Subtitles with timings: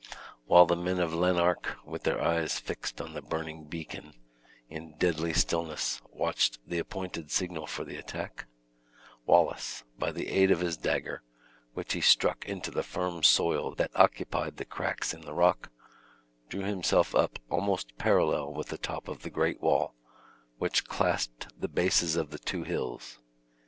[0.47, 4.15] While the men of Lanark, with their eyes fixed on the burning beacon,
[4.67, 8.47] in deadly stillness watched the appointed signal for the attack,
[9.27, 11.21] Wallace, by the aid of his dagger,
[11.75, 15.69] which he struck into the firm soil that occupied the cracks in the rock,
[16.49, 19.93] drew himself up almost parallel with the top of the great wall,
[20.57, 23.19] which clasped the bases of the two hills.